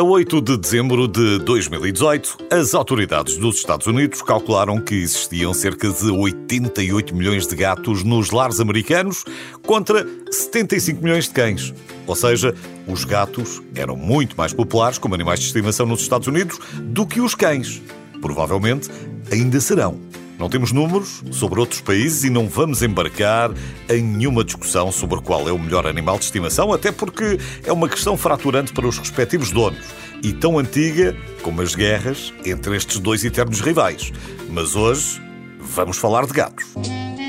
A 0.00 0.02
8 0.02 0.40
de 0.40 0.56
dezembro 0.56 1.06
de 1.06 1.40
2018, 1.40 2.38
as 2.50 2.72
autoridades 2.74 3.36
dos 3.36 3.56
Estados 3.56 3.86
Unidos 3.86 4.22
calcularam 4.22 4.80
que 4.80 4.94
existiam 4.94 5.52
cerca 5.52 5.90
de 5.90 6.10
88 6.10 7.14
milhões 7.14 7.46
de 7.46 7.54
gatos 7.54 8.02
nos 8.02 8.30
lares 8.30 8.60
americanos 8.60 9.26
contra 9.66 10.06
75 10.30 11.02
milhões 11.02 11.24
de 11.24 11.34
cães. 11.34 11.74
Ou 12.06 12.16
seja, 12.16 12.54
os 12.86 13.04
gatos 13.04 13.60
eram 13.74 13.94
muito 13.94 14.34
mais 14.38 14.54
populares 14.54 14.96
como 14.96 15.14
animais 15.14 15.38
de 15.38 15.48
estimação 15.48 15.84
nos 15.84 16.00
Estados 16.00 16.28
Unidos 16.28 16.58
do 16.82 17.06
que 17.06 17.20
os 17.20 17.34
cães. 17.34 17.82
Provavelmente 18.22 18.88
ainda 19.30 19.60
serão. 19.60 20.00
Não 20.40 20.48
temos 20.48 20.72
números 20.72 21.22
sobre 21.30 21.60
outros 21.60 21.82
países 21.82 22.24
e 22.24 22.30
não 22.30 22.48
vamos 22.48 22.82
embarcar 22.82 23.50
em 23.90 24.02
nenhuma 24.02 24.42
discussão 24.42 24.90
sobre 24.90 25.20
qual 25.20 25.46
é 25.46 25.52
o 25.52 25.58
melhor 25.58 25.86
animal 25.86 26.18
de 26.18 26.24
estimação, 26.24 26.72
até 26.72 26.90
porque 26.90 27.38
é 27.62 27.70
uma 27.70 27.86
questão 27.86 28.16
fraturante 28.16 28.72
para 28.72 28.88
os 28.88 28.96
respectivos 28.96 29.50
donos 29.50 29.84
e 30.22 30.32
tão 30.32 30.58
antiga 30.58 31.14
como 31.42 31.60
as 31.60 31.74
guerras 31.74 32.32
entre 32.42 32.74
estes 32.74 32.98
dois 32.98 33.22
eternos 33.22 33.60
rivais. 33.60 34.14
Mas 34.48 34.74
hoje 34.74 35.20
vamos 35.60 35.98
falar 35.98 36.24
de 36.24 36.32
gatos. 36.32 36.64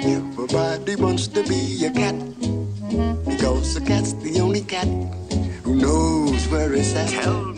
Everybody 0.05 0.96
wants 0.96 1.28
to 1.28 1.44
be 1.44 1.86
a 1.86 1.91
cat 1.91 2.16
because 3.26 3.78
a 3.78 3.82
cat's 3.82 4.14
the 4.24 4.40
only 4.41 4.62
cat 4.62 4.88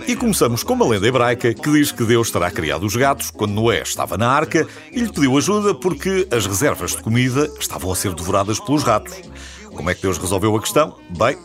E 0.08 0.16
começamos 0.16 0.64
com 0.64 0.74
uma 0.74 0.88
lenda 0.88 1.08
hebraica 1.08 1.54
que 1.54 1.72
diz 1.72 1.92
que 1.92 2.04
Deus 2.04 2.30
terá 2.30 2.52
criado 2.52 2.86
os 2.86 2.96
gatos 2.96 3.32
quando 3.32 3.54
Noé 3.54 3.82
estava 3.82 4.18
na 4.18 4.30
arca 4.30 4.68
e 4.92 5.00
lhe 5.00 5.12
pediu 5.12 5.38
ajuda 5.38 5.74
porque 5.74 6.28
as 6.32 6.46
reservas 6.46 6.92
de 6.92 7.02
comida 7.02 7.50
estavam 7.60 7.92
a 7.92 7.96
ser 7.96 8.14
devoradas 8.14 8.60
pelos 8.60 8.84
ratos. 8.84 9.14
Como 9.74 9.90
é 9.90 9.96
que 9.96 10.02
Deus 10.02 10.18
resolveu 10.18 10.56
a 10.56 10.62
questão? 10.62 10.96
Bem, 11.10 11.38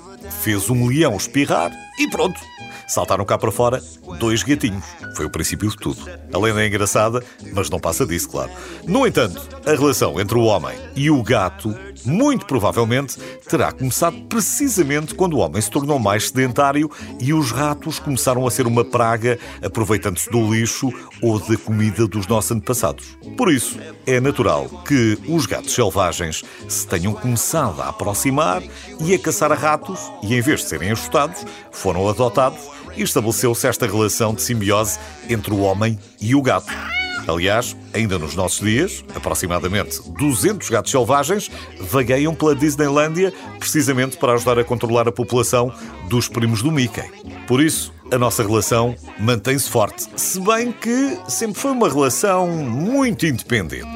fez 0.42 0.68
um 0.68 0.86
leão 0.86 1.16
espirrar 1.16 1.70
e 1.98 2.08
pronto. 2.10 2.40
Saltaram 2.86 3.24
cá 3.24 3.36
para 3.36 3.52
fora 3.52 3.82
dois 4.18 4.42
gatinhos. 4.42 4.84
Foi 5.14 5.26
o 5.26 5.30
princípio 5.30 5.68
de 5.68 5.76
tudo. 5.76 6.00
A 6.32 6.38
lenda 6.38 6.62
é 6.62 6.66
engraçada, 6.66 7.22
mas 7.52 7.68
não 7.68 7.78
passa 7.78 8.06
disso, 8.06 8.30
claro. 8.30 8.50
No 8.86 9.06
entanto, 9.06 9.46
a 9.66 9.70
relação 9.72 10.18
entre 10.18 10.38
o 10.38 10.44
homem 10.44 10.76
e 10.96 11.10
o 11.10 11.22
gato, 11.22 11.74
muito 12.04 12.46
provavelmente, 12.46 13.18
terá 13.48 13.72
começado 13.72 14.16
precisamente 14.28 15.14
quando 15.14 15.34
o 15.34 15.38
homem 15.38 15.60
se 15.60 15.70
tornou 15.70 15.98
mais 15.98 16.28
sedentário 16.28 16.90
e 17.20 17.32
os 17.32 17.50
ratos 17.50 17.98
começaram 17.98 18.46
a 18.46 18.50
ser 18.50 18.66
uma 18.66 18.84
praga, 18.84 19.38
aproveitando-se 19.62 20.30
do 20.30 20.52
lixo 20.52 20.92
ou 21.22 21.38
da 21.38 21.56
comida 21.56 22.06
dos 22.06 22.26
nossos 22.26 22.52
antepassados. 22.52 23.16
Por 23.36 23.52
isso, 23.52 23.78
é 24.06 24.20
natural 24.20 24.68
que 24.86 25.18
os 25.28 25.46
gatos 25.46 25.74
selvagens 25.74 26.44
se 26.68 26.86
tenham 26.86 27.12
começado 27.12 27.80
a 27.80 27.88
aproximar 27.88 28.62
e 29.00 29.14
a 29.14 29.18
caçar 29.18 29.52
ratos 29.52 30.00
e, 30.22 30.34
em 30.34 30.40
vez 30.40 30.60
de 30.60 30.68
serem 30.68 30.90
assustados, 30.90 31.44
foram 31.70 32.08
adotados 32.08 32.60
e 32.96 33.02
estabeleceu-se 33.02 33.66
esta 33.66 33.86
relação 33.86 34.34
de 34.34 34.42
simbiose 34.42 34.98
entre 35.28 35.52
o 35.52 35.60
homem 35.60 35.98
e 36.20 36.34
o 36.34 36.42
gato. 36.42 36.97
Aliás, 37.28 37.76
ainda 37.92 38.18
nos 38.18 38.34
nossos 38.34 38.60
dias, 38.60 39.04
aproximadamente 39.14 40.00
200 40.18 40.70
gatos 40.70 40.90
selvagens 40.90 41.50
vagueiam 41.78 42.34
pela 42.34 42.54
Disneylândia 42.54 43.34
precisamente 43.58 44.16
para 44.16 44.32
ajudar 44.32 44.58
a 44.58 44.64
controlar 44.64 45.06
a 45.06 45.12
população 45.12 45.70
dos 46.08 46.26
primos 46.26 46.62
do 46.62 46.72
Mickey. 46.72 47.04
Por 47.46 47.60
isso, 47.60 47.92
a 48.10 48.16
nossa 48.16 48.42
relação 48.42 48.96
mantém-se 49.20 49.68
forte, 49.68 50.08
se 50.16 50.40
bem 50.40 50.72
que 50.72 51.18
sempre 51.28 51.60
foi 51.60 51.72
uma 51.72 51.88
relação 51.88 52.48
muito 52.48 53.26
independente. 53.26 53.86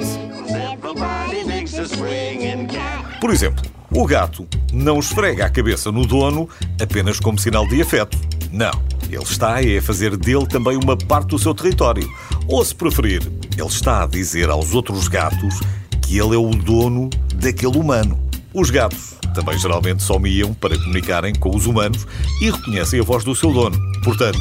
Por 3.18 3.30
exemplo, 3.30 3.62
o 3.90 4.06
gato 4.06 4.46
não 4.72 4.98
esfrega 4.98 5.46
a 5.46 5.50
cabeça 5.50 5.90
no 5.90 6.06
dono 6.06 6.48
apenas 6.80 7.18
como 7.18 7.38
sinal 7.38 7.66
de 7.66 7.80
afeto. 7.80 8.18
Não, 8.50 8.72
ele 9.10 9.22
está 9.22 9.56
a 9.58 9.82
fazer 9.82 10.16
dele 10.16 10.46
também 10.46 10.76
uma 10.76 10.96
parte 10.96 11.28
do 11.28 11.38
seu 11.38 11.54
território. 11.54 12.06
Ou, 12.48 12.64
se 12.64 12.74
preferir, 12.74 13.22
ele 13.56 13.66
está 13.66 14.02
a 14.02 14.06
dizer 14.06 14.50
aos 14.50 14.74
outros 14.74 15.08
gatos 15.08 15.60
que 16.02 16.18
ele 16.18 16.34
é 16.34 16.38
o 16.38 16.50
dono 16.50 17.08
daquele 17.34 17.78
humano. 17.78 18.18
Os 18.52 18.70
gatos 18.70 19.14
também 19.34 19.58
geralmente 19.58 20.02
só 20.02 20.18
miam 20.18 20.52
para 20.52 20.78
comunicarem 20.78 21.34
com 21.34 21.54
os 21.54 21.66
humanos 21.66 22.06
e 22.40 22.50
reconhecem 22.50 23.00
a 23.00 23.02
voz 23.02 23.24
do 23.24 23.34
seu 23.34 23.52
dono. 23.52 23.78
Portanto, 24.04 24.38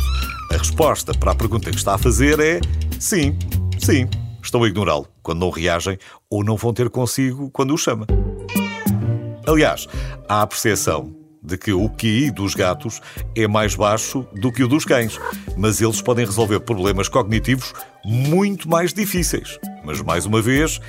a 0.51 0.57
resposta 0.57 1.13
para 1.13 1.31
a 1.31 1.35
pergunta 1.35 1.71
que 1.71 1.77
está 1.77 1.95
a 1.95 1.97
fazer 1.97 2.39
é 2.39 2.59
sim, 2.99 3.37
sim, 3.79 4.07
estão 4.43 4.63
a 4.63 4.67
ignorá-lo 4.67 5.07
quando 5.23 5.39
não 5.39 5.49
reagem 5.49 5.97
ou 6.29 6.43
não 6.43 6.57
vão 6.57 6.73
ter 6.73 6.89
consigo 6.89 7.49
quando 7.51 7.73
o 7.73 7.77
chama. 7.77 8.05
Aliás, 9.47 9.87
há 10.27 10.41
a 10.41 10.47
percepção 10.47 11.20
de 11.41 11.57
que 11.57 11.73
o 11.73 11.89
QI 11.89 12.31
dos 12.31 12.53
gatos 12.53 13.01
é 13.35 13.47
mais 13.47 13.75
baixo 13.75 14.25
do 14.33 14.51
que 14.51 14.63
o 14.63 14.67
dos 14.67 14.85
cães, 14.85 15.19
mas 15.57 15.81
eles 15.81 16.01
podem 16.01 16.25
resolver 16.25 16.59
problemas 16.59 17.07
cognitivos 17.07 17.73
muito 18.05 18.69
mais 18.69 18.93
difíceis. 18.93 19.59
Mas, 19.83 20.01
mais 20.01 20.25
uma 20.25 20.41
vez, 20.41 20.79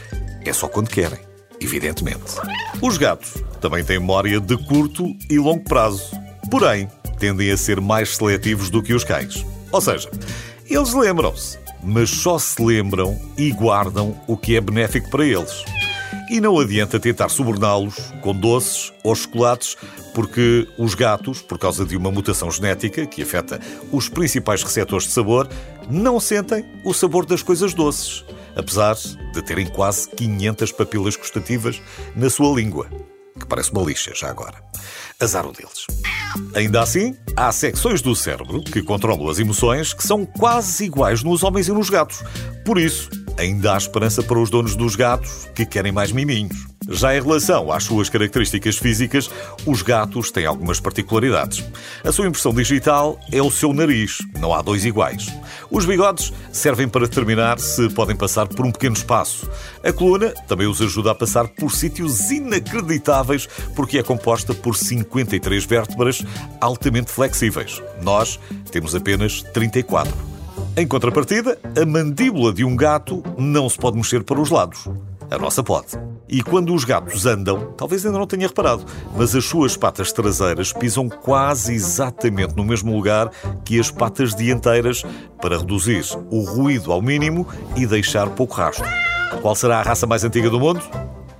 é 0.45 0.53
só 0.53 0.69
quando 0.69 0.91
querem, 0.91 1.19
evidentemente. 1.61 2.41
Os 2.81 2.99
gatos 2.99 3.43
também 3.61 3.83
têm 3.83 3.99
memória 3.99 4.41
de 4.41 4.57
curto 4.67 5.15
e 5.31 5.39
longo 5.39 5.65
prazo, 5.65 6.11
porém, 6.51 6.89
tendem 7.19 7.51
a 7.51 7.57
ser 7.57 7.81
mais 7.81 8.17
seletivos 8.17 8.69
do 8.69 8.83
que 8.83 8.93
os 8.93 9.05
cães. 9.05 9.47
Ou 9.71 9.81
seja, 9.81 10.11
eles 10.69 10.93
lembram-se, 10.93 11.59
mas 11.83 12.11
só 12.11 12.39
se 12.39 12.63
lembram 12.63 13.19
e 13.39 13.51
guardam 13.53 14.21
o 14.27 14.37
que 14.37 14.57
é 14.57 14.61
benéfico 14.61 15.09
para 15.09 15.25
eles. 15.25 15.65
E 16.33 16.41
não 16.41 16.59
adianta 16.59 16.99
tentar 16.99 17.29
suborná-los 17.29 17.95
com 18.23 18.35
doces 18.35 18.91
ou 19.05 19.15
chocolates, 19.15 19.77
porque 20.15 20.67
os 20.79 20.95
gatos, 20.95 21.43
por 21.43 21.59
causa 21.59 21.85
de 21.85 21.95
uma 21.95 22.11
mutação 22.11 22.51
genética 22.51 23.05
que 23.05 23.21
afeta 23.21 23.61
os 23.93 24.09
principais 24.09 24.63
receptores 24.63 25.07
de 25.07 25.13
sabor, 25.13 25.47
não 25.91 26.19
sentem 26.19 26.65
o 26.87 26.95
sabor 26.95 27.27
das 27.27 27.43
coisas 27.43 27.75
doces, 27.75 28.25
apesar 28.57 28.97
de 29.35 29.43
terem 29.43 29.67
quase 29.67 30.09
500 30.09 30.73
papilas 30.73 31.17
gustativas 31.17 31.83
na 32.17 32.31
sua 32.31 32.57
língua, 32.57 32.89
que 33.39 33.45
parece 33.45 33.71
uma 33.71 33.83
lixa 33.83 34.15
já 34.15 34.31
agora. 34.31 34.55
Azar 35.21 35.47
o 35.47 35.53
deles. 35.53 35.87
Ainda 36.55 36.81
assim, 36.81 37.15
há 37.37 37.53
secções 37.53 38.01
do 38.01 38.17
cérebro 38.17 38.63
que 38.63 38.83
controlam 38.83 39.29
as 39.29 39.39
emoções 39.39 39.93
que 39.93 40.03
são 40.03 40.25
quase 40.25 40.87
iguais 40.87 41.23
nos 41.23 41.43
homens 41.43 41.69
e 41.69 41.73
nos 41.73 41.91
gatos. 41.91 42.25
Por 42.65 42.79
isso, 42.79 43.11
ainda 43.39 43.75
há 43.75 43.79
esperança 43.79 44.23
para 44.23 44.39
os 44.39 44.51
donos 44.51 44.77
dos 44.77 44.97
gatos 44.97 45.49
que 45.55 45.67
querem 45.67 45.93
mais 45.93 46.13
miminhos. 46.13 46.73
Já 46.89 47.17
em 47.17 47.23
relação 47.23 47.71
às 47.71 47.85
suas 47.85 48.09
características 48.09 48.77
físicas, 48.77 49.31
os 49.65 49.83
gatos 49.83 50.31
têm 50.31 50.47
algumas 50.47 50.81
particularidades. 50.81 51.65
A 52.05 52.11
sua 52.11 52.27
impressão 52.27 52.53
digital 52.53 53.19
é 53.31 53.41
o 53.41 53.51
seu 53.51 53.73
nariz, 53.73 54.19
não 54.39 54.53
há 54.53 54.61
dois 54.63 54.85
iguais. 54.85 55.29
Os 55.71 55.85
bigodes 55.85 56.33
servem 56.51 56.89
para 56.89 57.07
determinar 57.07 57.59
se 57.61 57.89
podem 57.91 58.17
passar 58.17 58.49
por 58.49 58.67
um 58.67 58.73
pequeno 58.73 58.97
espaço. 58.97 59.49
A 59.83 59.93
coluna 59.93 60.31
também 60.49 60.67
os 60.67 60.83
ajuda 60.83 61.13
a 61.13 61.15
passar 61.15 61.47
por 61.49 61.71
sítios 61.73 62.31
inacreditáveis, 62.31 63.49
porque 63.77 63.99
é 63.99 64.03
composta 64.03 64.53
por 64.53 64.77
53 64.77 65.65
vértebras 65.65 66.25
altamente 66.61 67.13
flexíveis. 67.13 67.81
Nós 68.03 68.41
temos 68.71 68.95
apenas 68.95 69.43
34. 69.43 70.32
Em 70.75 70.87
contrapartida, 70.87 71.59
a 71.79 71.85
mandíbula 71.85 72.51
de 72.51 72.65
um 72.65 72.75
gato 72.75 73.23
não 73.37 73.69
se 73.69 73.77
pode 73.77 73.99
mexer 73.99 74.25
para 74.25 74.41
os 74.41 74.49
lados. 74.49 74.89
A 75.31 75.37
nossa 75.37 75.63
pode. 75.63 75.89
E 76.27 76.43
quando 76.43 76.75
os 76.75 76.83
gatos 76.83 77.27
andam, 77.27 77.75
talvez 77.77 78.07
ainda 78.07 78.19
não 78.19 78.27
tenha 78.27 78.47
reparado, 78.47 78.87
mas 79.15 79.37
as 79.37 79.45
suas 79.45 79.77
patas 79.77 80.13
traseiras 80.13 80.73
pisam 80.73 81.11
quase 81.11 81.75
exatamente 81.75 82.57
no 82.57 82.65
mesmo 82.65 82.97
lugar 82.97 83.31
que 83.67 83.79
as 83.79 83.91
patas 83.91 84.35
dianteiras 84.35 85.05
para 85.43 85.59
reduzir 85.59 86.03
o 86.31 86.41
ruído 86.41 86.91
ao 86.91 87.03
mínimo 87.03 87.47
e 87.77 87.87
deixar 87.87 88.31
pouco 88.31 88.55
rastro. 88.55 88.89
Qual 89.43 89.55
será 89.55 89.81
a 89.81 89.83
raça 89.83 90.07
mais 90.07 90.25
antiga 90.25 90.49
do 90.49 90.59
mundo? 90.59 90.81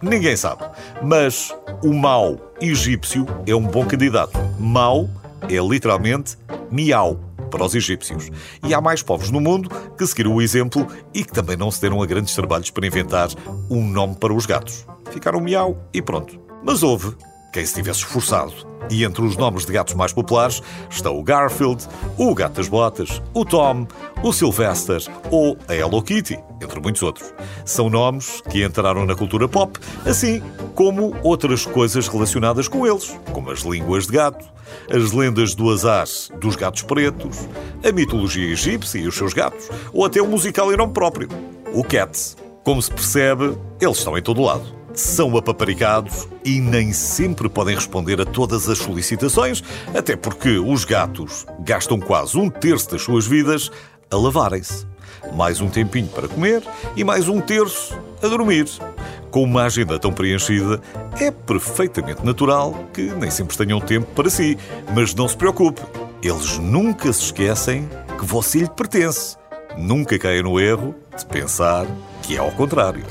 Ninguém 0.03 0.37
sabe. 0.37 0.63
Mas 1.03 1.55
o 1.83 1.95
mau 1.95 2.39
egípcio 2.61 3.27
é 3.47 3.55
um 3.55 3.63
bom 3.63 3.87
candidato. 3.87 4.39
Mau 4.59 5.09
é 5.49 5.57
literalmente 5.57 6.37
miau 6.71 7.19
para 7.53 7.65
os 7.65 7.75
egípcios. 7.75 8.31
E 8.67 8.73
há 8.73 8.81
mais 8.81 9.03
povos 9.03 9.31
no 9.31 9.41
mundo 9.41 9.69
que 9.97 10.07
seguiram 10.07 10.35
o 10.35 10.43
exemplo 10.43 10.87
e 11.13 11.23
que 11.23 11.33
também 11.33 11.57
não 11.57 11.71
se 11.71 11.81
deram 11.81 12.03
a 12.03 12.07
grandes 12.07 12.35
trabalhos 12.35 12.71
para 12.71 12.87
inventar 12.87 13.29
um 13.71 13.87
nome 13.87 14.17
para 14.17 14.33
os 14.33 14.47
gatos. 14.47 14.87
Ficaram 15.11 15.41
miau 15.41 15.79
e 15.93 16.01
pronto. 16.01 16.41
Mas 16.65 16.83
houve 16.83 17.15
quem 17.53 17.67
se 17.67 17.75
tivesse 17.75 18.01
esforçado. 18.01 18.55
E 18.91 19.05
entre 19.05 19.23
os 19.23 19.37
nomes 19.37 19.67
de 19.67 19.73
gatos 19.73 19.95
mais 19.95 20.13
populares 20.13 20.63
estão 20.91 21.19
o 21.19 21.23
Garfield, 21.23 21.87
o 22.17 22.35
Gato 22.35 22.55
das 22.55 22.69
Botas, 22.69 23.23
o 23.35 23.45
Tom, 23.45 23.87
o 24.23 24.33
Sylvester 24.33 25.03
ou 25.31 25.57
a 25.69 25.75
Hello 25.75 26.03
Kitty, 26.03 26.39
entre 26.63 26.81
muitos 26.81 27.03
outros. 27.03 27.33
São 27.65 27.91
nomes 27.91 28.41
que 28.51 28.65
entraram 28.65 29.05
na 29.05 29.15
cultura 29.15 29.49
pop, 29.49 29.79
assim 30.07 30.43
como 30.75 31.15
outras 31.23 31.67
coisas 31.67 32.09
relacionadas 32.09 32.69
com 32.69 32.87
eles, 32.87 33.19
como 33.33 33.51
as 33.51 33.61
línguas 33.61 34.07
de 34.07 34.13
gato, 34.13 34.45
as 34.91 35.13
lendas 35.13 35.55
do 35.55 35.71
azar 35.71 36.07
dos 36.41 36.57
gatos 36.57 36.83
pretos, 36.83 37.49
a 37.87 37.93
mitologia 37.93 38.51
egípcia 38.51 38.99
e 38.99 39.07
os 39.07 39.15
seus 39.15 39.33
gatos, 39.33 39.69
ou 39.93 40.05
até 40.05 40.21
o 40.21 40.27
musical 40.27 40.73
em 40.73 40.77
nome 40.77 40.93
próprio, 40.93 41.29
o 41.73 41.85
Cats. 41.85 42.37
Como 42.65 42.81
se 42.81 42.91
percebe, 42.91 43.57
eles 43.81 43.99
estão 43.99 44.17
em 44.17 44.23
todo 44.23 44.43
lado 44.43 44.83
são 44.95 45.37
apaparicados 45.37 46.29
e 46.45 46.61
nem 46.61 46.93
sempre 46.93 47.49
podem 47.49 47.75
responder 47.75 48.21
a 48.21 48.25
todas 48.25 48.69
as 48.69 48.79
solicitações, 48.79 49.63
até 49.95 50.17
porque 50.17 50.59
os 50.59 50.85
gatos 50.85 51.47
gastam 51.61 51.99
quase 51.99 52.37
um 52.37 52.51
terço 52.51 52.91
das 52.91 53.03
suas 53.03 53.27
vidas 53.27 53.71
a 54.11 54.17
lavarem-se. 54.17 54.92
Mais 55.35 55.61
um 55.61 55.69
tempinho 55.69 56.09
para 56.09 56.29
comer 56.29 56.63
e 56.97 57.05
mais 57.05 57.29
um 57.29 57.41
terço 57.41 57.99
a 58.23 58.29
dormir. 58.29 58.67
Com 59.31 59.45
uma 59.45 59.65
agenda 59.65 59.99
tão 59.99 60.13
preenchida, 60.13 60.81
é 61.19 61.31
perfeitamente 61.31 62.25
natural 62.25 62.75
que 62.93 63.03
nem 63.03 63.31
sempre 63.31 63.57
tenham 63.57 63.81
tempo 63.81 64.07
para 64.15 64.29
si. 64.29 64.59
Mas 64.95 65.15
não 65.15 65.27
se 65.27 65.37
preocupe, 65.37 65.81
eles 66.23 66.59
nunca 66.59 67.13
se 67.13 67.23
esquecem 67.25 67.89
que 68.19 68.27
você 68.27 68.59
lhe 68.59 68.71
pertence. 68.71 69.37
Nunca 69.77 70.19
caia 70.19 70.43
no 70.43 70.61
erro 70.61 70.95
de 71.17 71.25
pensar 71.25 71.87
que 72.23 72.37
é 72.37 72.39
ao 72.39 72.53
contrário. 72.53 73.05